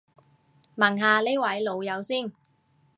[0.77, 2.33] 問下呢位老友先